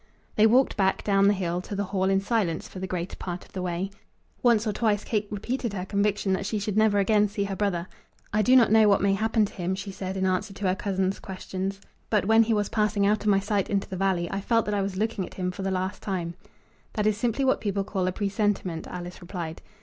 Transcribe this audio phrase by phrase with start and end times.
[0.35, 3.45] They walked back, down the hill, to the Hall in silence for the greater part
[3.45, 3.91] of the way.
[4.41, 7.87] Once or twice Kate repeated her conviction that she should never again see her brother.
[8.33, 10.73] "I do not know what may happen to him," she said in answer to her
[10.73, 11.79] cousin's questions;
[12.09, 14.73] "but when he was passing out of my sight into the valley, I felt that
[14.73, 16.33] I was looking at him for the last time."
[16.93, 19.61] "That is simply what people call a presentiment," Alice replied.